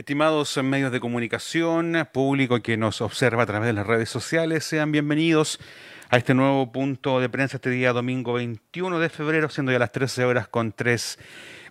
Estimados 0.00 0.56
medios 0.62 0.92
de 0.92 0.98
comunicación, 0.98 2.08
público 2.10 2.62
que 2.62 2.78
nos 2.78 3.02
observa 3.02 3.42
a 3.42 3.46
través 3.46 3.66
de 3.66 3.74
las 3.74 3.86
redes 3.86 4.08
sociales, 4.08 4.64
sean 4.64 4.92
bienvenidos 4.92 5.60
a 6.08 6.16
este 6.16 6.32
nuevo 6.32 6.72
punto 6.72 7.20
de 7.20 7.28
prensa 7.28 7.58
este 7.58 7.68
día 7.68 7.92
domingo 7.92 8.32
21 8.32 8.98
de 8.98 9.10
febrero, 9.10 9.50
siendo 9.50 9.72
ya 9.72 9.78
las 9.78 9.92
13 9.92 10.24
horas 10.24 10.48
con 10.48 10.72
3 10.72 11.18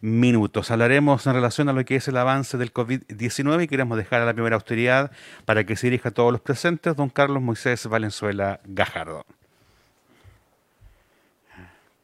minutos. 0.01 0.69
Hablaremos 0.69 1.25
en 1.25 1.33
relación 1.33 1.69
a 1.69 1.73
lo 1.73 1.83
que 1.83 1.95
es 1.95 2.07
el 2.07 2.17
avance 2.17 2.59
del 2.59 2.71
COVID-19 2.71 3.63
y 3.63 3.67
queremos 3.67 3.97
dejar 3.97 4.21
a 4.21 4.25
la 4.25 4.33
primera 4.35 4.57
autoridad 4.57 5.11
para 5.45 5.63
que 5.63 5.75
se 5.75 5.87
dirija 5.87 6.09
a 6.09 6.11
todos 6.11 6.31
los 6.31 6.41
presentes, 6.41 6.95
don 6.95 7.09
Carlos 7.09 7.41
Moisés 7.41 7.87
Valenzuela 7.87 8.59
Gajardo. 8.63 9.25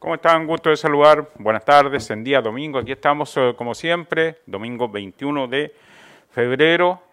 ¿Cómo 0.00 0.16
están? 0.16 0.44
Gusto 0.48 0.70
de 0.70 0.76
saludar. 0.76 1.30
Buenas 1.38 1.64
tardes, 1.64 2.10
en 2.10 2.24
día 2.24 2.40
domingo. 2.40 2.80
Aquí 2.80 2.90
estamos 2.90 3.36
eh, 3.36 3.54
como 3.56 3.76
siempre, 3.76 4.38
domingo 4.44 4.88
21 4.88 5.46
de 5.46 5.68
febrero. 5.68 5.95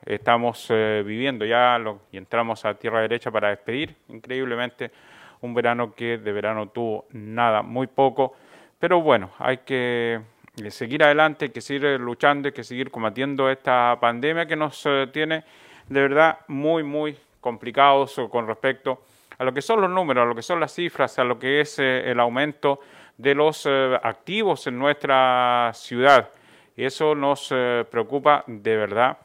Estamos 0.05 0.68
eh, 0.70 1.02
viviendo 1.05 1.45
ya 1.45 1.82
y 2.12 2.18
entramos 2.18 2.66
a 2.66 2.73
tierra 2.73 3.00
derecha 3.00 3.32
para 3.32 3.48
despedir. 3.52 3.96
Increíblemente, 4.09 4.91
un 5.40 5.54
verano 5.54 5.94
que 5.96 6.18
de 6.18 6.32
verano 6.34 6.68
tuvo 6.68 7.05
nada, 7.12 7.62
muy 7.62 7.88
poco. 7.88 8.36
Pero 8.77 8.99
bueno, 8.99 9.32
hay 9.40 9.59
que 9.59 10.20
eh, 10.62 10.72
seguir 10.72 11.05
adelante, 11.05 11.46
hay 11.46 11.52
que 11.52 11.62
seguir 11.62 12.02
luchando, 12.02 12.48
hay 12.49 12.52
que 12.52 12.66
seguir 12.66 12.91
combatiendo 12.91 13.49
esta 13.49 13.98
pandemia 13.98 14.46
que 14.46 14.58
nos 14.58 14.86
eh, 14.88 15.08
tiene 15.13 15.46
de 15.88 16.02
verdad 16.02 16.40
muy, 16.49 16.84
muy 16.84 17.18
complicados 17.40 18.20
con 18.30 18.46
respecto 18.46 19.04
a 19.38 19.46
lo 19.46 19.54
que 19.54 19.62
son 19.62 19.80
los 19.80 19.90
números, 19.90 20.24
a 20.24 20.26
lo 20.26 20.35
que 20.35 20.41
son 20.41 20.60
las 20.60 20.74
cifras, 20.74 21.18
a 21.18 21.24
lo 21.24 21.40
que 21.40 21.62
es 21.62 21.80
el 21.80 22.20
aumento 22.20 22.82
de 23.18 23.35
los 23.35 23.66
activos 23.68 24.68
en 24.68 24.77
nuestra 24.77 25.71
ciudad. 25.74 26.30
Y 26.76 26.86
eso 26.86 27.13
nos 27.16 27.50
eh, 27.52 27.86
preocupa 27.90 28.44
de 28.48 28.77
verdad. 28.77 29.18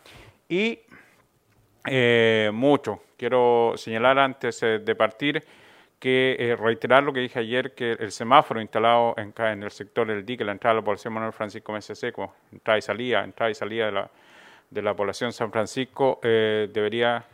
Y 0.48 0.78
eh, 1.86 2.50
mucho. 2.52 3.02
Quiero 3.16 3.74
señalar 3.76 4.18
antes 4.18 4.62
eh, 4.62 4.78
de 4.78 4.94
partir 4.94 5.42
que 5.98 6.56
reiterar 6.60 7.02
lo 7.02 7.12
que 7.12 7.18
dije 7.18 7.40
ayer, 7.40 7.74
que 7.74 7.90
el 7.92 8.12
semáforo 8.12 8.60
instalado 8.60 9.16
en, 9.16 9.62
el 9.64 9.70
sector 9.72 10.06
del 10.06 10.24
dique, 10.24 10.44
la 10.44 10.52
entrada 10.52 10.74
de 10.74 10.80
la 10.80 10.84
población 10.84 11.12
Manuel 11.12 11.32
Francisco 11.32 11.72
Mesa 11.72 11.92
Seco, 11.96 12.34
entrada 12.52 12.78
y 12.78 12.82
salida, 12.82 13.24
entrada 13.24 13.50
y 13.50 13.54
salida 13.56 13.86
de 13.86 13.92
la, 13.92 14.10
de 14.70 14.82
la 14.82 14.94
población 14.94 15.32
San 15.32 15.50
Francisco, 15.50 16.20
debería, 16.22 17.24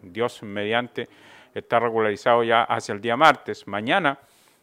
Dios 0.00 0.44
mediante, 0.44 1.08
estar 1.52 1.82
regularizado 1.82 2.44
ya 2.44 2.62
hacia 2.62 2.92
el 2.92 3.00
día 3.00 3.16
martes. 3.16 3.66
Mañana 3.66 4.16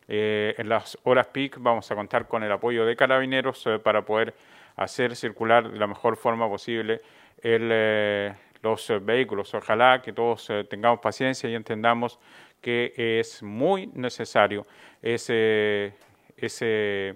eh, 0.07 0.55
en 0.57 0.69
las 0.69 0.97
horas 1.03 1.27
peak 1.27 1.57
vamos 1.59 1.91
a 1.91 1.95
contar 1.95 2.27
con 2.27 2.43
el 2.43 2.51
apoyo 2.51 2.85
de 2.85 2.95
carabineros 2.95 3.65
eh, 3.67 3.79
para 3.79 4.03
poder 4.03 4.33
hacer 4.77 5.15
circular 5.15 5.69
de 5.69 5.77
la 5.77 5.87
mejor 5.87 6.15
forma 6.15 6.47
posible 6.47 7.01
eh, 7.43 8.33
los 8.61 8.91
vehículos. 9.01 9.53
Ojalá 9.53 10.01
que 10.01 10.13
todos 10.13 10.51
tengamos 10.69 10.99
paciencia 10.99 11.49
y 11.49 11.55
entendamos 11.55 12.19
que 12.61 12.93
es 13.19 13.43
muy 13.43 13.87
necesario 13.87 14.65
ese, 15.01 15.93
ese, 16.37 17.15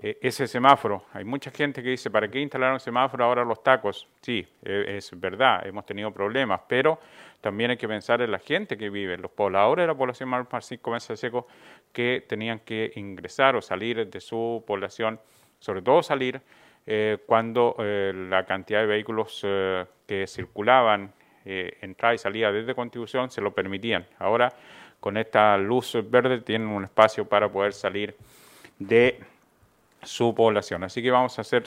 ese 0.00 0.46
semáforo. 0.46 1.04
Hay 1.12 1.24
mucha 1.24 1.50
gente 1.50 1.82
que 1.82 1.90
dice, 1.90 2.10
¿para 2.10 2.28
qué 2.28 2.40
instalaron 2.40 2.78
semáforo 2.78 3.24
ahora 3.24 3.44
los 3.44 3.62
tacos? 3.62 4.06
Sí, 4.20 4.46
es 4.62 5.10
verdad, 5.18 5.66
hemos 5.66 5.84
tenido 5.84 6.12
problemas, 6.12 6.60
pero 6.68 7.00
también 7.40 7.70
hay 7.70 7.76
que 7.76 7.88
pensar 7.88 8.20
en 8.22 8.30
la 8.30 8.38
gente 8.38 8.76
que 8.76 8.90
vive, 8.90 9.16
los 9.16 9.30
pobladores 9.30 9.84
de 9.84 9.86
la 9.88 9.94
población 9.94 10.28
Manuel 10.28 10.48
Francisco 10.48 10.90
Mesa 10.90 11.16
Seco 11.16 11.46
que 11.92 12.24
tenían 12.28 12.60
que 12.60 12.92
ingresar 12.96 13.56
o 13.56 13.62
salir 13.62 14.08
de 14.08 14.20
su 14.20 14.64
población, 14.66 15.20
sobre 15.58 15.82
todo 15.82 16.02
salir 16.02 16.40
eh, 16.86 17.18
cuando 17.26 17.76
eh, 17.78 18.12
la 18.14 18.44
cantidad 18.44 18.80
de 18.80 18.86
vehículos 18.86 19.40
eh, 19.44 19.84
que 20.06 20.26
circulaban, 20.26 21.12
entrada 21.44 22.14
y 22.14 22.18
salida 22.18 22.52
desde 22.52 22.74
Constitución, 22.74 23.30
se 23.30 23.40
lo 23.40 23.54
permitían. 23.54 24.06
Ahora, 24.18 24.52
con 25.00 25.16
esta 25.16 25.56
luz 25.56 25.96
verde, 26.10 26.42
tienen 26.42 26.68
un 26.68 26.84
espacio 26.84 27.26
para 27.26 27.50
poder 27.50 27.72
salir 27.72 28.14
de 28.78 29.18
su 30.08 30.34
población. 30.34 30.84
Así 30.84 31.02
que 31.02 31.10
vamos 31.10 31.38
a 31.38 31.42
hacer 31.42 31.64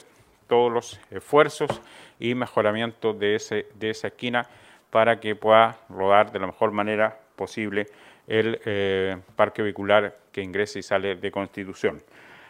todos 0.48 0.70
los 0.70 1.00
esfuerzos 1.10 1.70
y 2.18 2.34
mejoramiento 2.34 3.12
de, 3.12 3.36
ese, 3.36 3.66
de 3.74 3.90
esa 3.90 4.08
esquina 4.08 4.46
para 4.90 5.20
que 5.20 5.36
pueda 5.36 5.78
rodar 5.88 6.32
de 6.32 6.40
la 6.40 6.46
mejor 6.46 6.72
manera 6.72 7.18
posible 7.36 7.86
el 8.26 8.60
eh, 8.64 9.16
parque 9.36 9.62
vehicular 9.62 10.16
que 10.30 10.42
ingresa 10.42 10.78
y 10.78 10.82
sale 10.82 11.14
de 11.16 11.30
Constitución. 11.30 12.02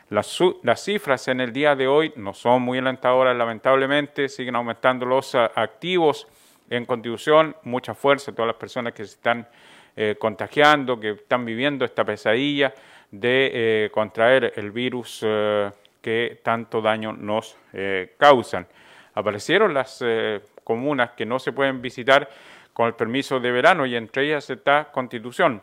Las, 0.08 0.38
cifras 0.76 1.28
en 1.28 1.40
el 1.40 1.52
día 1.52 1.74
de 1.74 1.86
hoy 1.86 2.12
no 2.16 2.34
son 2.34 2.62
muy 2.62 2.78
alentadoras, 2.78 3.36
lamentablemente, 3.36 4.28
siguen 4.28 4.56
aumentando 4.56 5.06
los 5.06 5.34
activos 5.34 6.26
en 6.68 6.84
Constitución, 6.84 7.56
mucha 7.62 7.94
fuerza 7.94 8.32
todas 8.32 8.48
las 8.48 8.56
personas 8.56 8.92
que 8.92 9.04
se 9.04 9.14
están 9.14 9.46
eh, 9.96 10.16
contagiando, 10.18 10.98
que 10.98 11.10
están 11.10 11.44
viviendo 11.44 11.84
esta 11.84 12.04
pesadilla 12.04 12.74
de 13.10 13.50
eh, 13.52 13.90
contraer 13.90 14.54
el 14.56 14.70
virus 14.70 15.24
que 16.02 16.40
tanto 16.42 16.82
daño 16.82 17.12
nos 17.12 17.56
causan. 18.18 18.66
Aparecieron 19.14 19.72
las 19.72 20.04
comunas 20.64 21.12
que 21.12 21.24
no 21.24 21.38
se 21.38 21.52
pueden 21.52 21.80
visitar 21.80 22.28
con 22.72 22.86
el 22.86 22.94
permiso 22.94 23.40
de 23.40 23.50
verano 23.50 23.86
y 23.86 23.96
entre 23.96 24.26
ellas 24.26 24.48
está 24.50 24.90
Constitución. 24.92 25.62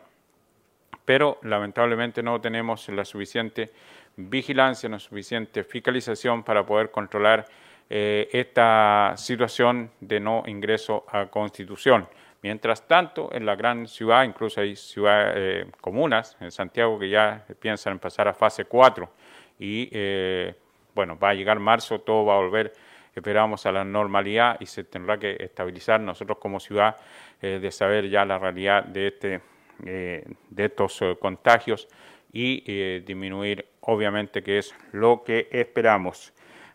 Pero 1.04 1.38
lamentablemente 1.42 2.22
no 2.22 2.40
tenemos 2.40 2.88
la 2.88 3.04
suficiente 3.04 3.70
vigilancia, 4.16 4.88
la 4.88 4.98
suficiente 4.98 5.64
fiscalización 5.64 6.42
para 6.42 6.64
poder 6.64 6.90
controlar 6.90 7.46
eh, 7.88 8.28
esta 8.32 9.14
situación 9.16 9.90
de 10.00 10.20
no 10.20 10.44
ingreso 10.46 11.04
a 11.10 11.26
Constitución. 11.26 12.08
Mientras 12.42 12.86
tanto, 12.86 13.28
en 13.32 13.44
la 13.44 13.54
gran 13.54 13.86
ciudad, 13.86 14.24
incluso 14.24 14.60
hay 14.60 14.76
ciudades, 14.76 15.34
eh, 15.36 15.66
comunas 15.80 16.36
en 16.40 16.50
Santiago 16.50 16.98
que 16.98 17.10
ya 17.10 17.44
piensan 17.58 17.94
en 17.94 17.98
pasar 17.98 18.28
a 18.28 18.34
fase 18.34 18.64
4 18.64 19.10
y 19.60 19.88
eh, 19.92 20.54
bueno, 20.94 21.16
va 21.18 21.28
a 21.28 21.34
llegar 21.34 21.60
marzo, 21.60 22.00
todo 22.00 22.24
va 22.24 22.34
a 22.34 22.38
volver 22.38 22.72
esperamos 23.14 23.66
a 23.66 23.72
la 23.72 23.84
normalidad 23.84 24.56
y 24.60 24.66
se 24.66 24.84
tendrá 24.84 25.18
que 25.18 25.36
estabilizar 25.38 26.00
nosotros 26.00 26.38
como 26.38 26.58
ciudad 26.58 26.96
eh, 27.42 27.58
de 27.60 27.70
saber 27.70 28.08
ya 28.08 28.24
la 28.24 28.38
realidad 28.38 28.84
de, 28.84 29.08
este, 29.08 29.40
eh, 29.84 30.24
de 30.48 30.64
estos 30.64 31.00
contagios 31.20 31.88
y 32.32 33.00
disminuir 33.00 33.66
obviamente 33.80 34.42
que 34.42 34.58
es 34.58 34.74
lo 34.92 35.22
que 35.24 35.48
esperamos. 35.50 36.32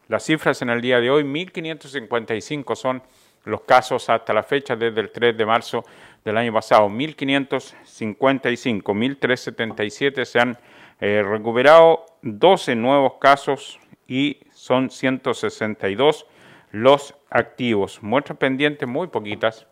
Las 0.07 0.25
cifras 0.25 0.61
en 0.61 0.69
el 0.69 0.81
día 0.81 0.99
de 0.99 1.09
hoy, 1.09 1.23
1.555 1.23 2.75
son 2.75 3.01
los 3.45 3.61
casos 3.61 4.09
hasta 4.09 4.33
la 4.33 4.43
fecha 4.43 4.75
desde 4.75 4.99
el 5.01 5.09
3 5.11 5.37
de 5.37 5.45
marzo 5.45 5.85
del 6.23 6.37
año 6.37 6.51
pasado, 6.53 6.89
1.555, 6.89 8.83
1.377 8.83 10.25
se 10.25 10.39
han 10.39 10.57
recuperado, 10.99 12.05
12 12.21 12.75
nuevos 12.75 13.13
casos 13.19 13.79
y 14.07 14.39
son 14.51 14.89
162 14.89 16.25
los 16.71 17.15
activos. 17.29 18.01
Muestras 18.03 18.37
pendientes 18.37 18.87
muy 18.87 19.07
poquitas, 19.07 19.65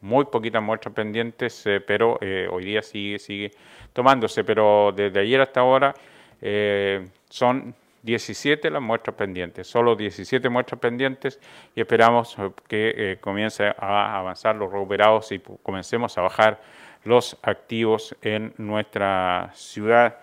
muy 0.00 0.24
poquitas 0.24 0.62
muestras 0.62 0.94
pendientes, 0.94 1.64
eh, 1.66 1.80
pero 1.80 2.18
eh, 2.20 2.48
hoy 2.50 2.64
día 2.64 2.82
sigue, 2.82 3.18
sigue 3.18 3.52
tomándose, 3.92 4.44
pero 4.44 4.92
desde 4.94 5.20
ayer 5.20 5.40
hasta 5.40 5.60
ahora 5.60 5.94
eh, 6.40 7.08
son 7.28 7.74
17 8.02 8.70
las 8.70 8.82
muestras 8.82 9.14
pendientes, 9.14 9.66
solo 9.66 9.94
17 9.94 10.48
muestras 10.48 10.80
pendientes 10.80 11.38
y 11.74 11.82
esperamos 11.82 12.34
que 12.66 13.18
comience 13.20 13.74
a 13.76 14.18
avanzar 14.18 14.56
los 14.56 14.72
recuperados 14.72 15.30
y 15.32 15.38
comencemos 15.62 16.16
a 16.16 16.22
bajar 16.22 16.62
los 17.04 17.36
activos 17.42 18.16
en 18.22 18.54
nuestra 18.56 19.50
ciudad, 19.52 20.16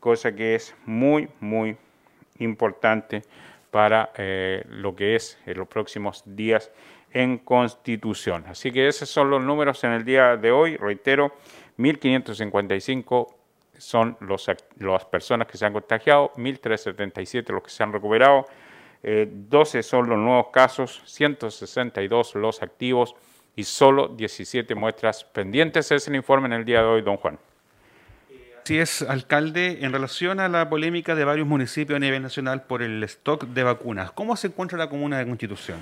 cosa 0.00 0.34
que 0.34 0.54
es 0.54 0.74
muy, 0.86 1.28
muy 1.38 1.76
importante 2.38 3.22
para 3.70 4.10
eh, 4.16 4.64
lo 4.68 4.96
que 4.96 5.14
es 5.14 5.38
en 5.46 5.58
los 5.58 5.68
próximos 5.68 6.22
días 6.26 6.72
en 7.12 7.38
Constitución. 7.38 8.44
Así 8.48 8.72
que 8.72 8.88
esos 8.88 9.08
son 9.08 9.30
los 9.30 9.42
números 9.42 9.82
en 9.84 9.92
el 9.92 10.04
día 10.04 10.36
de 10.36 10.50
hoy. 10.50 10.76
Reitero, 10.76 11.32
1.555 11.78 13.34
son 13.78 14.16
los, 14.20 14.50
las 14.78 15.04
personas 15.06 15.46
que 15.46 15.56
se 15.56 15.66
han 15.66 15.72
contagiado, 15.72 16.32
1.377 16.36 17.48
los 17.52 17.62
que 17.62 17.70
se 17.70 17.82
han 17.82 17.92
recuperado, 17.92 18.46
12 19.02 19.78
eh, 19.78 19.82
son 19.82 20.08
los 20.08 20.18
nuevos 20.18 20.48
casos, 20.52 21.02
162 21.06 22.34
los 22.34 22.62
activos 22.62 23.14
y 23.56 23.64
solo 23.64 24.08
17 24.08 24.74
muestras 24.74 25.24
pendientes. 25.24 25.90
Es 25.90 26.06
el 26.08 26.16
informe 26.16 26.46
en 26.46 26.52
el 26.52 26.64
día 26.64 26.80
de 26.80 26.86
hoy, 26.86 27.02
don 27.02 27.16
Juan. 27.16 27.38
Así 28.70 28.78
es, 28.78 29.02
alcalde, 29.02 29.78
en 29.80 29.92
relación 29.92 30.38
a 30.38 30.48
la 30.48 30.70
polémica 30.70 31.16
de 31.16 31.24
varios 31.24 31.44
municipios 31.44 31.96
a 31.96 31.98
nivel 31.98 32.22
nacional 32.22 32.62
por 32.62 32.82
el 32.82 33.02
stock 33.02 33.46
de 33.46 33.64
vacunas, 33.64 34.12
¿cómo 34.12 34.36
se 34.36 34.46
encuentra 34.46 34.78
la 34.78 34.88
comuna 34.88 35.18
de 35.18 35.26
Constitución? 35.26 35.78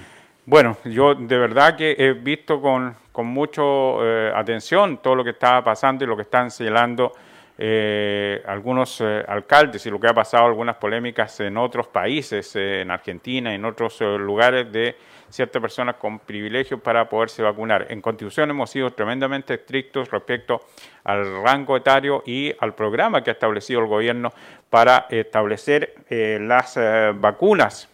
Bueno, 0.46 0.74
yo 0.86 1.14
de 1.14 1.36
verdad 1.36 1.76
que 1.76 1.94
he 1.98 2.14
visto 2.14 2.62
con, 2.62 2.96
con 3.12 3.26
mucha 3.26 3.60
eh, 3.60 4.32
atención 4.34 4.96
todo 5.02 5.16
lo 5.16 5.22
que 5.22 5.32
está 5.32 5.62
pasando 5.62 6.02
y 6.02 6.06
lo 6.06 6.16
que 6.16 6.22
están 6.22 6.50
señalando 6.50 7.12
eh, 7.60 8.40
algunos 8.46 9.00
eh, 9.00 9.24
alcaldes 9.26 9.84
y 9.84 9.90
lo 9.90 9.98
que 9.98 10.06
ha 10.06 10.14
pasado, 10.14 10.46
algunas 10.46 10.76
polémicas 10.76 11.40
en 11.40 11.56
otros 11.56 11.88
países, 11.88 12.54
eh, 12.54 12.82
en 12.82 12.92
Argentina, 12.92 13.52
en 13.52 13.64
otros 13.64 14.00
lugares, 14.00 14.70
de 14.70 14.94
ciertas 15.28 15.60
personas 15.60 15.96
con 15.96 16.20
privilegios 16.20 16.80
para 16.80 17.08
poderse 17.08 17.42
vacunar. 17.42 17.88
En 17.90 18.00
Constitución 18.00 18.48
hemos 18.50 18.70
sido 18.70 18.92
tremendamente 18.92 19.54
estrictos 19.54 20.08
respecto 20.08 20.66
al 21.02 21.42
rango 21.42 21.76
etario 21.76 22.22
y 22.24 22.54
al 22.60 22.76
programa 22.76 23.24
que 23.24 23.30
ha 23.30 23.32
establecido 23.32 23.80
el 23.80 23.88
gobierno 23.88 24.32
para 24.70 25.06
establecer 25.10 25.94
las 26.08 26.78
vacunas. 27.16 27.90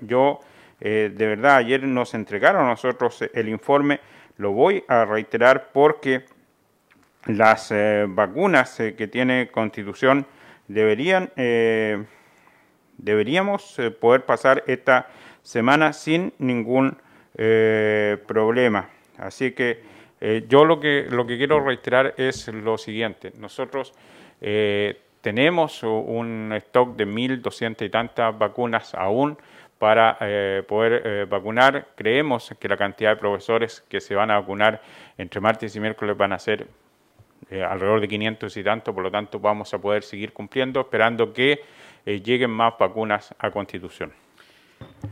Yo, 0.00 0.40
de 0.80 1.10
verdad, 1.10 1.56
ayer 1.56 1.84
nos 1.84 2.14
entregaron 2.14 2.66
nosotros 2.66 3.22
el 3.32 3.48
informe, 3.48 4.00
lo 4.38 4.50
voy 4.50 4.82
a 4.88 5.04
reiterar 5.04 5.68
porque 5.72 6.24
las 7.26 7.70
eh, 7.70 8.04
vacunas 8.08 8.78
eh, 8.80 8.94
que 8.94 9.08
tiene 9.08 9.48
Constitución 9.50 10.26
deberían 10.68 11.30
eh, 11.36 12.04
deberíamos 12.98 13.80
poder 14.00 14.24
pasar 14.24 14.62
esta 14.66 15.08
semana 15.42 15.92
sin 15.92 16.32
ningún 16.38 16.96
problema. 18.26 18.88
Así 19.18 19.50
que 19.50 19.82
yo 20.48 20.64
lo 20.64 20.78
que 20.78 21.08
lo 21.10 21.26
que 21.26 21.36
quiero 21.36 21.58
reiterar 21.58 22.14
es 22.16 22.46
lo 22.46 22.78
siguiente: 22.78 23.32
nosotros 23.36 23.92
tenemos 25.20 25.82
un 25.82 26.52
stock 26.58 26.94
de 26.96 27.08
1.200 27.08 27.84
y 27.84 27.90
tantas 27.90 28.38
vacunas 28.38 28.94
aún 28.94 29.36
para 29.76 30.16
poder 30.68 31.26
vacunar. 31.26 31.88
Creemos 31.96 32.54
que 32.60 32.68
la 32.68 32.76
cantidad 32.76 33.10
de 33.10 33.16
profesores 33.16 33.84
que 33.88 34.00
se 34.00 34.14
van 34.14 34.30
a 34.30 34.38
vacunar 34.38 34.80
entre 35.18 35.40
martes 35.40 35.74
y 35.74 35.80
miércoles 35.80 36.16
van 36.16 36.32
a 36.32 36.38
ser 36.38 36.68
eh, 37.50 37.62
alrededor 37.62 38.00
de 38.00 38.08
500 38.08 38.56
y 38.56 38.64
tanto, 38.64 38.94
por 38.94 39.02
lo 39.02 39.10
tanto 39.10 39.38
vamos 39.38 39.72
a 39.74 39.78
poder 39.78 40.02
seguir 40.02 40.32
cumpliendo, 40.32 40.80
esperando 40.80 41.32
que 41.32 41.60
eh, 42.06 42.20
lleguen 42.20 42.50
más 42.50 42.74
vacunas 42.78 43.34
a 43.38 43.50
Constitución. 43.50 44.12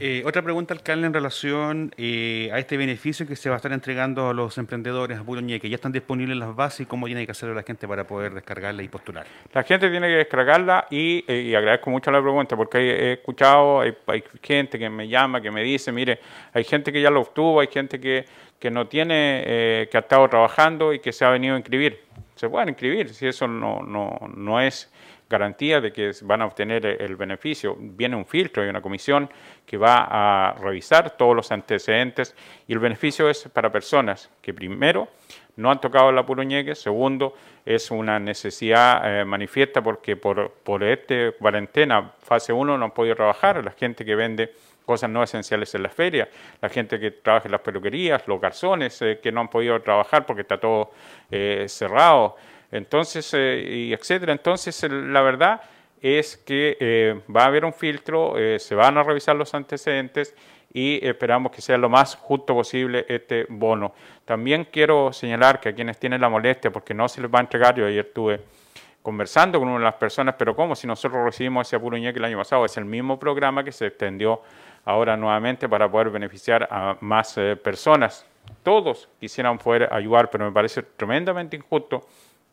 Eh, 0.00 0.22
otra 0.24 0.42
pregunta, 0.42 0.74
alcalde, 0.74 1.06
en 1.06 1.14
relación 1.14 1.94
a 1.96 2.58
este 2.58 2.76
beneficio 2.76 3.26
que 3.26 3.36
se 3.36 3.48
va 3.48 3.56
a 3.56 3.58
estar 3.58 3.72
entregando 3.72 4.28
a 4.28 4.34
los 4.34 4.58
emprendedores 4.58 5.18
a 5.18 5.24
que 5.24 5.68
¿Ya 5.68 5.76
están 5.76 5.92
disponibles 5.92 6.36
las 6.36 6.54
bases 6.54 6.80
y 6.80 6.86
cómo 6.86 7.06
tiene 7.06 7.24
que 7.24 7.32
hacerlo 7.32 7.54
la 7.54 7.62
gente 7.62 7.86
para 7.86 8.06
poder 8.06 8.34
descargarla 8.34 8.82
y 8.82 8.88
postular? 8.88 9.26
La 9.52 9.62
gente 9.62 9.90
tiene 9.90 10.08
que 10.08 10.16
descargarla 10.16 10.86
y, 10.90 11.54
agradezco 11.54 11.90
mucho 11.90 12.10
la 12.10 12.20
pregunta 12.20 12.56
porque 12.56 12.78
he 12.78 13.12
escuchado, 13.14 13.80
hay, 13.80 13.94
gente 14.42 14.78
que 14.78 14.90
me 14.90 15.08
llama, 15.08 15.40
que 15.40 15.50
me 15.50 15.62
dice, 15.62 15.92
mire, 15.92 16.18
hay 16.52 16.64
gente 16.64 16.92
que 16.92 17.00
ya 17.00 17.10
lo 17.10 17.20
obtuvo, 17.20 17.60
hay 17.60 17.68
gente 17.68 18.00
que, 18.00 18.24
que 18.58 18.70
no 18.70 18.88
tiene, 18.88 19.88
que 19.90 19.96
ha 19.96 20.00
estado 20.00 20.28
trabajando 20.28 20.92
y 20.92 20.98
que 20.98 21.12
se 21.12 21.24
ha 21.24 21.30
venido 21.30 21.54
a 21.54 21.58
inscribir 21.58 22.11
se 22.42 22.50
pueden 22.50 22.70
inscribir, 22.70 23.14
si 23.14 23.28
eso 23.28 23.46
no, 23.46 23.84
no, 23.84 24.18
no 24.34 24.60
es 24.60 24.92
garantía 25.30 25.80
de 25.80 25.92
que 25.92 26.10
van 26.22 26.42
a 26.42 26.46
obtener 26.46 26.84
el 26.84 27.14
beneficio. 27.14 27.76
Viene 27.78 28.16
un 28.16 28.26
filtro 28.26 28.66
y 28.66 28.68
una 28.68 28.82
comisión 28.82 29.30
que 29.64 29.76
va 29.76 30.08
a 30.10 30.52
revisar 30.54 31.16
todos 31.16 31.36
los 31.36 31.52
antecedentes 31.52 32.34
y 32.66 32.72
el 32.72 32.80
beneficio 32.80 33.30
es 33.30 33.48
para 33.48 33.70
personas 33.70 34.28
que 34.40 34.52
primero 34.52 35.06
no 35.54 35.70
han 35.70 35.80
tocado 35.80 36.10
la 36.10 36.26
puruñeque, 36.26 36.74
segundo 36.74 37.36
es 37.64 37.92
una 37.92 38.18
necesidad 38.18 39.20
eh, 39.20 39.24
manifiesta 39.24 39.80
porque 39.80 40.16
por, 40.16 40.50
por 40.64 40.82
esta 40.82 41.30
cuarentena 41.38 42.12
fase 42.18 42.52
1 42.52 42.76
no 42.76 42.84
han 42.84 42.90
podido 42.90 43.14
trabajar, 43.14 43.62
la 43.62 43.70
gente 43.70 44.04
que 44.04 44.16
vende 44.16 44.52
cosas 44.84 45.10
no 45.10 45.22
esenciales 45.22 45.74
en 45.74 45.82
las 45.82 45.92
ferias, 45.92 46.28
la 46.60 46.68
gente 46.68 46.98
que 46.98 47.10
trabaja 47.10 47.46
en 47.46 47.52
las 47.52 47.60
peluquerías, 47.60 48.26
los 48.26 48.40
garzones 48.40 49.00
eh, 49.02 49.20
que 49.22 49.32
no 49.32 49.40
han 49.40 49.48
podido 49.48 49.80
trabajar 49.80 50.26
porque 50.26 50.42
está 50.42 50.58
todo 50.58 50.90
eh, 51.30 51.66
cerrado, 51.68 52.36
entonces, 52.70 53.32
eh, 53.34 53.62
y 53.66 53.92
etcétera. 53.92 54.32
Entonces, 54.32 54.82
la 54.90 55.20
verdad 55.20 55.60
es 56.00 56.36
que 56.36 57.22
va 57.34 57.44
a 57.44 57.46
haber 57.46 57.64
un 57.64 57.72
filtro, 57.72 58.34
se 58.58 58.74
van 58.74 58.98
a 58.98 59.04
revisar 59.04 59.36
los 59.36 59.54
antecedentes 59.54 60.34
y 60.72 60.98
esperamos 61.06 61.52
que 61.52 61.60
sea 61.60 61.76
lo 61.76 61.88
más 61.88 62.16
justo 62.16 62.54
posible 62.54 63.04
este 63.08 63.46
bono. 63.48 63.92
También 64.24 64.66
quiero 64.70 65.12
señalar 65.12 65.60
que 65.60 65.68
a 65.68 65.74
quienes 65.74 65.98
tienen 65.98 66.20
la 66.20 66.28
molestia, 66.28 66.72
porque 66.72 66.94
no 66.94 67.08
se 67.08 67.20
les 67.20 67.30
va 67.30 67.38
a 67.38 67.42
entregar, 67.42 67.76
yo 67.76 67.86
ayer 67.86 68.06
estuve 68.06 68.40
conversando 69.02 69.58
con 69.58 69.68
una 69.68 69.78
de 69.78 69.84
las 69.84 69.94
personas, 69.94 70.36
pero 70.38 70.54
¿cómo? 70.54 70.76
Si 70.76 70.86
nosotros 70.86 71.24
recibimos 71.24 71.66
ese 71.66 71.76
apuro 71.76 71.96
el 71.96 72.24
año 72.24 72.38
pasado, 72.38 72.64
es 72.64 72.76
el 72.76 72.84
mismo 72.84 73.18
programa 73.18 73.64
que 73.64 73.72
se 73.72 73.88
extendió 73.88 74.40
ahora 74.84 75.16
nuevamente 75.16 75.68
para 75.68 75.90
poder 75.90 76.10
beneficiar 76.10 76.68
a 76.70 76.96
más 77.00 77.36
eh, 77.38 77.56
personas. 77.56 78.26
Todos 78.62 79.08
quisieran 79.20 79.58
poder 79.58 79.92
ayudar, 79.92 80.30
pero 80.30 80.44
me 80.44 80.52
parece 80.52 80.82
tremendamente 80.82 81.56
injusto 81.56 82.06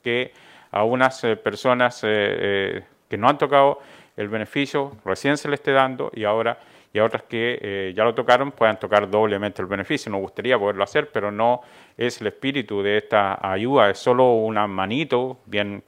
que 0.03 0.31
a 0.71 0.83
unas 0.83 1.23
eh, 1.23 1.35
personas 1.35 2.01
eh, 2.03 2.83
que 3.09 3.17
no 3.17 3.27
han 3.27 3.37
tocado 3.37 3.79
el 4.15 4.27
beneficio 4.27 4.97
recién 5.05 5.37
se 5.37 5.47
le 5.47 5.55
esté 5.55 5.71
dando 5.71 6.11
y 6.13 6.25
ahora 6.25 6.59
y 6.91 6.97
a 6.97 7.05
otras 7.05 7.21
que 7.21 7.93
ya 7.95 8.03
lo 8.03 8.15
tocaron 8.15 8.51
puedan 8.51 8.79
tocar 8.79 9.07
doblemente 9.07 9.61
el 9.61 9.67
beneficio. 9.67 10.11
Nos 10.11 10.21
gustaría 10.21 10.57
poderlo 10.57 10.83
hacer, 10.83 11.11
pero 11.11 11.31
no 11.31 11.61
es 11.95 12.19
el 12.19 12.25
espíritu 12.25 12.81
de 12.81 12.97
esta 12.97 13.37
ayuda, 13.47 13.91
es 13.91 13.99
solo 13.99 14.33
una 14.33 14.65
manito, 14.65 15.37
bien 15.45 15.83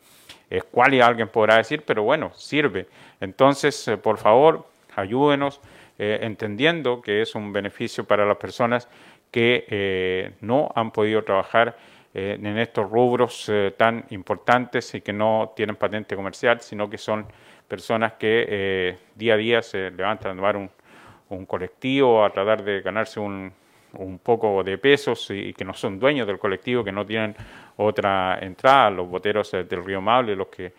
es 0.48 0.64
cual 0.66 0.94
y 0.94 1.02
alguien 1.02 1.28
podrá 1.28 1.58
decir, 1.58 1.82
pero 1.88 2.04
bueno, 2.04 2.32
sirve. 2.36 2.88
Entonces, 3.20 3.90
por 4.04 4.20
favor, 4.20 4.68
ayúdenos 4.96 5.60
eh, 6.04 6.20
entendiendo 6.24 7.00
que 7.00 7.22
es 7.22 7.36
un 7.36 7.54
beneficio 7.54 8.06
para 8.06 8.26
las 8.26 8.38
personas 8.38 8.88
que 9.30 9.66
eh, 9.70 10.32
no 10.42 10.72
han 10.74 10.90
podido 10.90 11.24
trabajar 11.24 11.78
eh, 12.14 12.40
en 12.42 12.58
estos 12.58 12.90
rubros 12.90 13.52
tan 13.78 14.06
importantes 14.10 14.96
y 14.96 15.02
que 15.02 15.14
no 15.14 15.54
tienen 15.56 15.76
patente 15.76 16.16
comercial, 16.16 16.60
sino 16.62 16.90
que 16.90 16.98
son 16.98 17.28
personas 17.68 18.14
que 18.14 18.98
día 19.16 19.36
a 19.36 19.38
día 19.38 19.62
se 19.62 19.92
levantan 19.92 20.32
a 20.32 20.36
tomar 20.36 20.58
un, 20.58 21.46
colectivo, 21.46 22.26
a 22.26 22.32
tratar 22.32 22.64
de 22.64 22.82
ganarse 22.82 23.20
un, 23.20 23.54
un 23.94 24.18
poco 24.20 24.64
de 24.64 24.80
pesos 24.80 25.30
y, 25.30 25.54
que 25.54 25.64
no 25.64 25.74
son 25.74 26.00
dueños 26.00 26.26
del 26.26 26.40
colectivo, 26.40 26.84
que 26.84 26.92
no 26.92 27.06
tienen 27.06 27.36
otra 27.78 28.40
entrada, 28.42 28.90
los 28.90 29.08
boteros 29.08 29.52
del 29.52 29.86
río 29.86 30.02
Mable, 30.02 30.36
los 30.36 30.48
que 30.48 30.74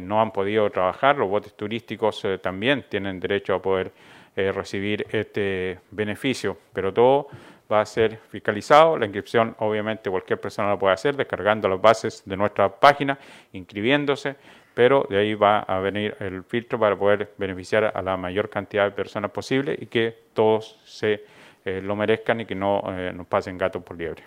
no 0.00 0.20
han 0.20 0.30
podido 0.32 0.68
trabajar, 0.70 1.16
los 1.16 1.30
botes 1.30 1.54
turísticos 1.54 2.24
también 2.42 2.84
tienen 2.88 3.18
derecho 3.18 3.54
a 3.54 3.62
poder 3.62 3.90
eh, 4.36 4.52
recibir 4.52 5.06
este 5.10 5.80
beneficio, 5.90 6.56
pero 6.72 6.92
todo 6.92 7.28
va 7.70 7.80
a 7.80 7.86
ser 7.86 8.18
fiscalizado. 8.28 8.98
La 8.98 9.06
inscripción, 9.06 9.54
obviamente, 9.58 10.10
cualquier 10.10 10.40
persona 10.40 10.70
lo 10.70 10.78
puede 10.78 10.94
hacer 10.94 11.16
descargando 11.16 11.68
las 11.68 11.80
bases 11.80 12.22
de 12.24 12.36
nuestra 12.36 12.68
página, 12.68 13.18
inscribiéndose, 13.52 14.36
pero 14.74 15.06
de 15.08 15.18
ahí 15.18 15.34
va 15.34 15.60
a 15.60 15.78
venir 15.80 16.16
el 16.20 16.44
filtro 16.44 16.78
para 16.78 16.96
poder 16.96 17.32
beneficiar 17.36 17.92
a 17.94 18.02
la 18.02 18.16
mayor 18.16 18.48
cantidad 18.48 18.84
de 18.84 18.90
personas 18.92 19.30
posible 19.30 19.76
y 19.78 19.86
que 19.86 20.16
todos 20.32 20.80
se 20.84 21.24
eh, 21.64 21.80
lo 21.82 21.94
merezcan 21.94 22.40
y 22.40 22.46
que 22.46 22.54
no 22.54 22.82
eh, 22.88 23.12
nos 23.14 23.26
pasen 23.26 23.58
gatos 23.58 23.82
por 23.82 23.96
liebre. 23.96 24.22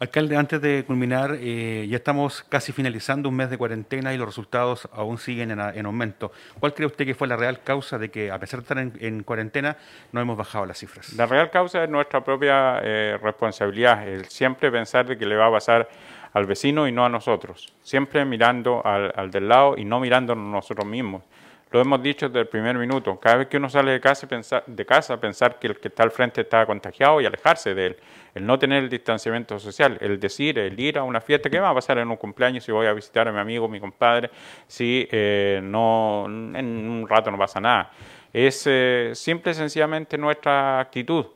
Alcalde, 0.00 0.36
antes 0.36 0.60
de 0.60 0.84
culminar, 0.86 1.36
eh, 1.40 1.84
ya 1.90 1.96
estamos 1.96 2.44
casi 2.48 2.70
finalizando 2.70 3.28
un 3.28 3.34
mes 3.34 3.50
de 3.50 3.58
cuarentena 3.58 4.14
y 4.14 4.16
los 4.16 4.28
resultados 4.28 4.88
aún 4.92 5.18
siguen 5.18 5.50
en, 5.50 5.86
aumento. 5.86 6.30
¿Cuál 6.60 6.72
cree 6.72 6.86
usted 6.86 7.04
que 7.04 7.16
fue 7.16 7.26
la 7.26 7.36
real 7.36 7.64
causa 7.64 7.98
de 7.98 8.08
que, 8.08 8.30
a 8.30 8.38
pesar 8.38 8.60
de 8.60 8.62
estar 8.62 8.78
en, 8.78 9.22
cuarentena, 9.24 9.76
no 10.12 10.20
hemos 10.20 10.36
bajado 10.36 10.66
las 10.66 10.78
cifras? 10.78 11.14
La 11.14 11.26
real 11.26 11.50
causa 11.50 11.82
es 11.82 11.90
nuestra 11.90 12.22
propia 12.22 12.78
eh, 12.80 13.18
responsabilidad, 13.20 14.06
el 14.06 14.26
siempre 14.26 14.70
pensar 14.70 15.04
de 15.04 15.18
que 15.18 15.26
le 15.26 15.34
va 15.34 15.46
a 15.48 15.50
pasar 15.50 15.88
al 16.32 16.46
vecino 16.46 16.86
y 16.86 16.92
no 16.92 17.04
a 17.04 17.08
nosotros, 17.08 17.72
siempre 17.82 18.24
mirando 18.24 18.86
al, 18.86 19.12
al 19.16 19.32
del 19.32 19.48
lado 19.48 19.74
y 19.76 19.84
no 19.84 19.98
mirándonos 19.98 20.46
nosotros 20.46 20.86
mismos. 20.86 21.24
Lo 21.70 21.80
hemos 21.82 22.02
dicho 22.02 22.28
desde 22.28 22.40
el 22.40 22.48
primer 22.48 22.78
minuto. 22.78 23.20
Cada 23.20 23.36
vez 23.36 23.48
que 23.48 23.58
uno 23.58 23.68
sale 23.68 23.92
de 23.92 24.00
casa, 24.00 24.26
pensar, 24.26 24.64
de 24.66 24.86
casa, 24.86 25.20
pensar 25.20 25.58
que 25.58 25.66
el 25.66 25.78
que 25.78 25.88
está 25.88 26.02
al 26.02 26.10
frente 26.10 26.40
está 26.40 26.64
contagiado 26.64 27.20
y 27.20 27.26
alejarse 27.26 27.74
de 27.74 27.86
él. 27.86 27.96
El 28.34 28.46
no 28.46 28.58
tener 28.58 28.84
el 28.84 28.88
distanciamiento 28.88 29.58
social, 29.58 29.98
el 30.00 30.18
decir, 30.18 30.58
el 30.58 30.78
ir 30.80 30.96
a 30.96 31.02
una 31.02 31.20
fiesta, 31.20 31.50
¿qué 31.50 31.60
va 31.60 31.70
a 31.70 31.74
pasar 31.74 31.98
en 31.98 32.08
un 32.08 32.16
cumpleaños 32.16 32.64
si 32.64 32.72
voy 32.72 32.86
a 32.86 32.92
visitar 32.94 33.28
a 33.28 33.32
mi 33.32 33.38
amigo, 33.38 33.68
mi 33.68 33.80
compadre, 33.80 34.30
si 34.66 35.06
eh, 35.10 35.60
no, 35.62 36.24
en 36.26 36.66
un 36.66 37.06
rato 37.06 37.30
no 37.30 37.36
pasa 37.36 37.60
nada? 37.60 37.92
Es 38.32 38.64
eh, 38.66 39.10
simple 39.14 39.52
y 39.52 39.54
sencillamente 39.54 40.16
nuestra 40.16 40.80
actitud. 40.80 41.26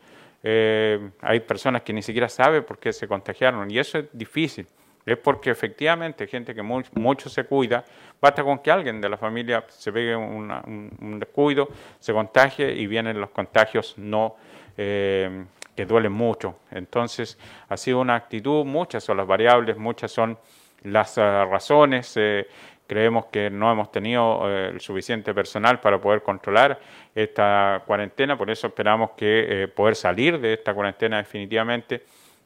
Eh, 0.43 1.11
hay 1.21 1.41
personas 1.41 1.83
que 1.83 1.93
ni 1.93 2.03
siquiera 2.03 2.29
saben 2.29 2.65
por 2.65 2.79
qué 2.79 2.93
se 2.93 3.07
contagiaron 3.07 3.71
y 3.71 3.79
eso 3.79 3.99
es 3.99 4.07
difícil 4.13 4.67
es 5.05 5.19
porque 5.19 5.51
efectivamente 5.51 6.27
gente 6.27 6.55
que 6.55 6.63
mucho 6.63 7.29
se 7.29 7.45
cuida, 7.45 7.85
basta 8.21 8.45
con 8.45 8.61
que 8.61 8.71
alguien 8.71 9.01
de 9.01 9.09
la 9.09 9.17
familia 9.17 9.65
se 9.69 9.93
pegue 9.93 10.15
un, 10.15 11.19
descuido, 11.19 11.69
se 11.99 12.13
contagie 12.13 12.73
y 12.73 12.87
vienen 12.87 13.21
los 13.21 13.31
contagios 13.31 13.95
no 13.99 14.37
eh, 14.77 15.45
que 15.75 15.87
duelen 15.87 16.13
mucho. 16.13 16.57
Entonces 16.71 17.39
ha 17.69 17.77
sido 17.77 18.01
una 18.01 18.15
actitud, 18.15 18.65
muchas 18.65 19.03
son 19.03 19.17
las 19.17 19.27
variables, 19.27 19.77
muchas 19.77 20.13
son 20.13 20.39
las 20.85 21.19
eh, 21.19 21.21
razones. 21.21 22.13
Eh, 22.17 22.47
creemos 22.87 23.27
que 23.27 23.51
no 23.51 23.73
hemos 23.73 23.91
tenido 23.91 24.47
el 24.49 24.81
suficiente 24.81 25.33
personal 25.33 25.81
para 25.81 25.99
poder 25.99 26.23
controlar 26.23 26.79
esta 27.15 27.83
cuarentena, 27.87 28.37
por 28.37 28.51
eso 28.51 28.67
esperamos 28.67 29.13
que 29.13 29.71
poder 29.75 29.97
salir 29.97 30.39
de 30.39 30.55
esta 30.55 30.75
cuarentena 30.75 31.17
definitivamente 31.17 32.03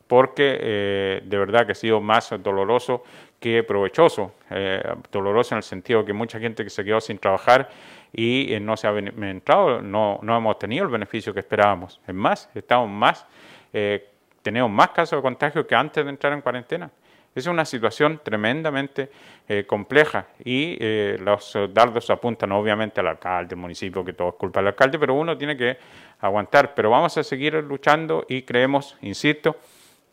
porque 0.07 1.23
de 1.25 1.39
verdad 1.39 1.67
que 1.67 1.73
ha 1.73 1.75
sido 1.75 2.01
más 2.01 2.31
doloroso 2.43 3.03
que 3.41 3.63
provechoso. 3.63 4.33
doloroso 5.11 5.55
en 5.55 5.59
el 5.59 5.63
sentido 5.63 6.05
que 6.05 6.13
mucha 6.13 6.39
gente 6.39 6.65
que 6.65 6.71
se 6.71 6.85
quedó 6.85 7.01
sin 7.01 7.19
trabajar 7.19 7.69
y 8.13 8.57
no 8.61 8.77
se 8.77 8.87
ha 8.87 8.97
entrado, 8.97 9.83
no, 9.83 10.19
no 10.23 10.37
hemos 10.37 10.59
tenido 10.59 10.85
el 10.85 10.91
beneficio 10.91 11.35
que 11.35 11.41
esperábamos. 11.41 12.01
Es 12.07 12.15
más, 12.15 12.49
estamos 12.55 12.89
más, 12.89 13.27
tenemos 14.43 14.71
más 14.71 14.91
casos 14.91 15.19
de 15.19 15.23
contagio 15.23 15.67
que 15.67 15.75
antes 15.75 16.05
de 16.05 16.11
entrar 16.11 16.33
en 16.33 16.41
cuarentena. 16.41 16.91
Es 17.37 17.47
una 17.47 17.67
situación 17.67 18.19
tremendamente 18.25 19.11
eh, 19.47 19.65
compleja 19.67 20.29
y 20.43 20.79
eh, 20.81 21.19
los 21.21 21.53
dardos 21.69 22.09
apuntan 22.09 22.51
obviamente 22.53 23.01
al 23.01 23.09
alcalde, 23.09 23.55
al 23.55 23.61
municipio, 23.61 24.03
que 24.03 24.15
todo 24.15 24.31
es 24.31 24.35
culpa 24.37 24.61
del 24.61 24.69
alcalde, 24.69 24.99
pero 24.99 25.13
uno 25.13 25.37
tiene 25.37 25.55
que 25.55 25.77
aguantar. 26.21 26.75
Pero 26.75 26.89
vamos 26.89 27.19
a 27.19 27.23
seguir 27.23 27.53
luchando 27.57 28.25
y 28.27 28.41
creemos, 28.41 28.97
insisto, 29.03 29.57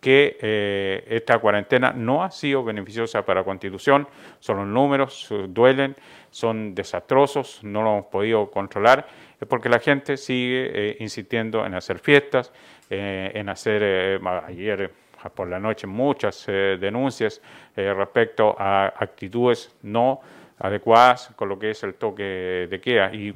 que 0.03 0.37
eh, 0.41 1.05
esta 1.07 1.39
cuarentena 1.39 1.93
no 1.93 2.23
ha 2.23 2.29
sido 2.29 2.63
beneficiosa 2.63 3.25
para 3.25 3.39
la 3.39 3.45
Constitución, 3.45 4.07
son 4.39 4.57
los 4.57 4.67
números, 4.67 5.29
duelen, 5.47 5.95
son 6.29 6.75
desastrosos, 6.75 7.63
no 7.63 7.81
lo 7.81 7.93
hemos 7.93 8.05
podido 8.05 8.51
controlar, 8.51 9.07
es 9.39 9.47
porque 9.47 9.69
la 9.69 9.79
gente 9.79 10.17
sigue 10.17 10.97
insistiendo 10.99 11.65
en 11.65 11.73
hacer 11.73 11.99
fiestas, 11.99 12.51
en 12.89 13.49
hacer, 13.49 14.19
ayer 14.45 14.91
por 15.29 15.47
la 15.47 15.59
noche 15.59 15.87
muchas 15.87 16.45
eh, 16.47 16.77
denuncias 16.79 17.41
eh, 17.75 17.93
respecto 17.93 18.55
a 18.57 18.87
actitudes 18.87 19.75
no 19.83 20.21
adecuadas 20.59 21.31
con 21.35 21.49
lo 21.49 21.57
que 21.57 21.71
es 21.71 21.83
el 21.83 21.95
toque 21.95 22.67
de 22.69 22.81
queda. 22.81 23.13
Y, 23.13 23.33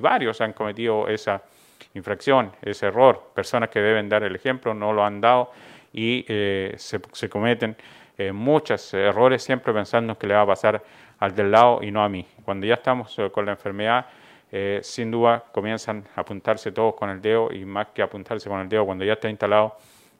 varios 0.00 0.40
han 0.40 0.52
cometido 0.52 1.06
esa 1.06 1.40
infracción, 1.94 2.50
ese 2.62 2.86
error. 2.86 3.30
Personas 3.32 3.68
que 3.68 3.78
deben 3.78 4.08
dar 4.08 4.24
el 4.24 4.34
ejemplo 4.34 4.74
no 4.74 4.92
lo 4.92 5.04
han 5.04 5.20
dado 5.20 5.52
y 5.94 6.26
eh, 6.28 6.74
se, 6.76 7.28
cometen 7.30 7.76
muchos 8.32 8.92
errores 8.94 9.42
siempre 9.42 9.72
pensando 9.72 10.18
que 10.18 10.26
le 10.26 10.34
va 10.34 10.42
a 10.42 10.46
pasar 10.46 10.84
al 11.18 11.34
del 11.34 11.50
lado 11.50 11.82
y 11.82 11.90
no 11.90 12.04
a 12.04 12.08
mí. 12.08 12.26
Cuando 12.44 12.66
ya 12.66 12.74
estamos 12.74 13.16
con 13.32 13.46
la 13.46 13.52
enfermedad, 13.52 14.06
sin 14.82 15.10
duda 15.10 15.42
comienzan 15.50 16.04
a 16.14 16.20
apuntarse 16.20 16.70
todos 16.70 16.94
con 16.94 17.10
el 17.10 17.20
dedo 17.20 17.52
y 17.52 17.64
más 17.64 17.88
que 17.88 18.02
apuntarse 18.02 18.48
con 18.48 18.60
el 18.60 18.68
dedo 18.68 18.84
cuando 18.84 19.04
ya 19.04 19.14
está 19.14 19.28
instalado 19.28 19.76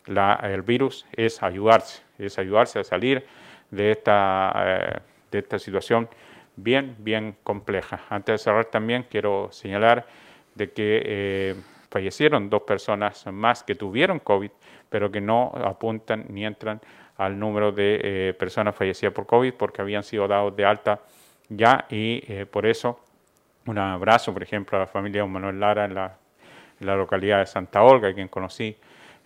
el 0.06 0.62
virus 0.62 1.06
es 1.12 1.42
ayudarse, 1.42 2.02
es 2.18 2.38
ayudarse 2.38 2.78
a 2.78 2.84
salir 2.84 3.26
de 3.70 3.90
esta, 3.92 4.52
eh, 4.56 4.98
de 5.30 5.38
esta 5.38 5.58
situación 5.58 6.08
bien, 6.56 6.96
bien 6.98 7.36
compleja. 7.42 8.00
Antes 8.10 8.34
de 8.34 8.38
cerrar 8.38 8.66
también 8.66 9.06
quiero 9.10 9.48
señalar 9.50 10.06
de 10.54 10.70
que 10.70 11.02
eh, 11.04 11.54
fallecieron 11.94 12.50
dos 12.50 12.62
personas 12.62 13.24
más 13.26 13.62
que 13.62 13.74
tuvieron 13.74 14.18
COVID, 14.18 14.50
pero 14.90 15.10
que 15.10 15.20
no 15.20 15.52
apuntan 15.54 16.26
ni 16.28 16.44
entran 16.44 16.80
al 17.16 17.38
número 17.38 17.70
de 17.72 18.00
eh, 18.02 18.34
personas 18.34 18.74
fallecidas 18.74 19.14
por 19.14 19.26
COVID 19.26 19.54
porque 19.54 19.80
habían 19.80 20.02
sido 20.02 20.26
dados 20.26 20.54
de 20.56 20.64
alta 20.64 21.00
ya 21.48 21.86
y 21.88 22.20
por 22.46 22.66
eso 22.66 22.98
un 23.66 23.78
abrazo, 23.78 24.32
por 24.32 24.42
ejemplo, 24.42 24.76
a 24.76 24.82
la 24.82 24.86
familia 24.86 25.22
de 25.22 25.28
Manuel 25.28 25.58
Lara 25.58 25.84
en 25.86 25.94
la, 25.94 26.16
en 26.80 26.86
la 26.86 26.96
localidad 26.96 27.38
de 27.38 27.46
Santa 27.46 27.82
Olga, 27.82 28.12
quien 28.12 28.28
conocí 28.28 28.76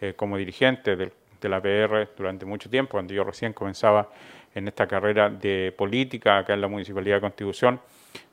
eh, 0.01 0.15
como 0.15 0.37
dirigente 0.37 0.95
de, 0.95 1.11
la 1.43 1.61
PR 1.61 2.09
durante 2.17 2.45
mucho 2.45 2.69
tiempo, 2.71 2.93
cuando 2.93 3.15
yo 3.15 3.25
recién 3.25 3.53
comenzaba 3.53 4.09
en 4.55 4.67
esta 4.69 4.87
carrera 4.87 5.29
de 5.31 5.73
política 5.77 6.39
acá 6.39 6.55
en 6.55 6.61
la 6.61 6.69
Municipalidad 6.69 7.17
de 7.17 7.21
Constitución. 7.21 7.81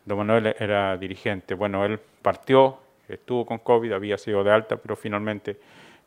Don 0.05 0.17
Manuel 0.19 0.55
era 0.59 0.97
dirigente. 0.97 1.53
Bueno, 1.53 1.85
él 1.85 1.99
partió, 2.21 2.79
estuvo 3.07 3.45
con 3.45 3.59
COVID, 3.59 3.93
había 3.93 4.17
sido 4.17 4.43
de 4.43 4.51
alta, 4.51 4.77
pero 4.77 4.95
finalmente 4.95 5.57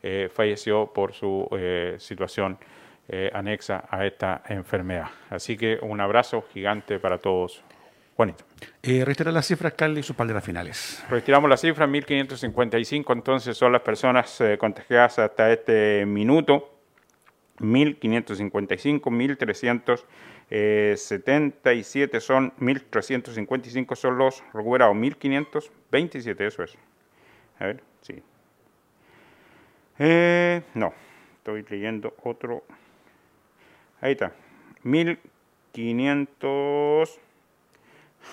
eh, 0.01 0.29
falleció 0.33 0.87
por 0.93 1.13
su 1.13 1.47
eh, 1.51 1.95
situación 1.99 2.57
anexa 3.33 3.85
a 3.89 4.05
esta 4.05 4.43
enfermedad. 4.49 5.07
Así 5.31 5.57
que 5.57 5.79
un 5.81 5.99
abrazo 5.99 6.45
gigante 6.53 6.99
para 6.99 7.17
todos 7.17 7.63
Juanito. 8.19 8.43
Eh, 8.83 9.05
las 9.31 9.47
cifras, 9.47 9.71
alcalde, 9.71 10.01
y 10.01 10.03
sus 10.03 10.13
palabras 10.13 10.43
finales. 10.43 11.01
Retiramos 11.09 11.49
las 11.49 11.61
cifras, 11.61 11.87
1.555, 11.87 13.13
entonces 13.13 13.55
son 13.55 13.71
las 13.71 13.81
personas 13.81 14.41
eh, 14.41 14.57
contagiadas 14.57 15.19
hasta 15.19 15.49
este 15.53 16.05
minuto. 16.05 16.81
1.555, 17.59 19.03
1.377 20.49 22.19
son, 22.19 22.51
1.355 22.57 23.95
son 23.95 24.17
los 24.17 24.43
recuperados, 24.53 24.97
1.527, 24.97 26.41
eso 26.41 26.63
es. 26.63 26.77
A 27.59 27.65
ver, 27.65 27.83
sí. 28.01 28.23
Eh, 29.99 30.63
no, 30.73 30.91
estoy 31.37 31.63
leyendo 31.69 32.15
otro. 32.23 32.63
Ahí 34.01 34.13
está. 34.13 34.33
1.500... 34.83 37.19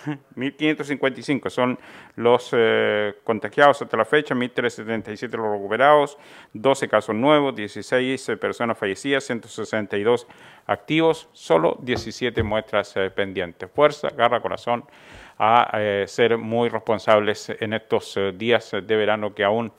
1.555 0.36 1.50
son 1.50 1.78
los 2.16 2.50
eh, 2.52 3.14
contagiados 3.24 3.82
hasta 3.82 3.96
la 3.96 4.04
fecha, 4.04 4.34
1.377 4.34 5.30
los 5.36 5.52
recuperados, 5.52 6.18
12 6.52 6.88
casos 6.88 7.14
nuevos, 7.14 7.54
16 7.54 8.28
eh, 8.28 8.36
personas 8.36 8.78
fallecidas, 8.78 9.24
162 9.24 10.26
activos, 10.66 11.28
solo 11.32 11.78
17 11.82 12.42
muestras 12.42 12.96
eh, 12.96 13.10
pendientes. 13.10 13.70
Fuerza, 13.74 14.08
garra, 14.16 14.40
corazón 14.40 14.84
a 15.38 15.78
ser 16.06 16.38
muy 16.38 16.70
responsables 16.70 17.50
en 17.60 17.74
estos 17.74 18.18
días 18.36 18.70
de 18.70 18.96
verano 18.96 19.34
que 19.34 19.44
aún 19.44 19.70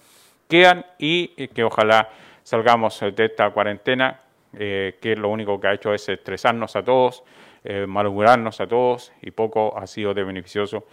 quedan 0.47 0.85
y 0.99 1.47
que 1.47 1.63
ojalá 1.63 2.09
salgamos 2.43 2.99
de 2.99 3.25
esta 3.25 3.49
cuarentena, 3.49 4.21
que 4.51 5.15
lo 5.17 5.29
único 5.29 5.59
que 5.59 5.67
ha 5.67 5.73
hecho 5.73 5.95
es 5.95 6.07
estresarnos 6.09 6.75
a 6.75 6.83
todos 6.83 7.23
eh, 7.69 7.85
a 7.85 8.67
todos 8.67 9.11
y 9.21 9.31
poco 9.31 9.77
ha 9.77 9.85
sido 9.87 10.13
de 10.13 10.23
beneficioso. 10.23 10.85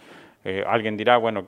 Eh, 0.43 0.63
alguien 0.67 0.97
dirá, 0.97 1.17
bueno, 1.17 1.47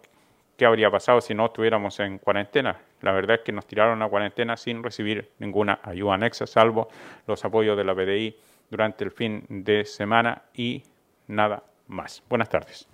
¿qué 0.55 0.65
habría 0.65 0.89
pasado 0.89 1.19
si 1.19 1.33
no 1.33 1.47
estuviéramos 1.47 1.99
en 1.99 2.17
cuarentena? 2.17 2.79
La 3.01 3.11
verdad 3.11 3.37
es 3.37 3.41
que 3.41 3.51
nos 3.51 3.67
tiraron 3.67 4.01
a 4.01 4.07
cuarentena 4.07 4.55
sin 4.55 4.81
recibir 4.81 5.29
ninguna 5.39 5.79
ayuda 5.83 6.13
anexa, 6.13 6.47
salvo 6.47 6.87
los 7.27 7.43
apoyos 7.43 7.77
de 7.77 7.83
la 7.83 7.93
PDI 7.93 8.37
durante 8.69 9.03
el 9.03 9.11
fin 9.11 9.45
de 9.49 9.83
semana 9.83 10.43
y 10.53 10.83
nada 11.27 11.61
más. 11.87 12.23
Buenas 12.29 12.49
tardes. 12.49 12.87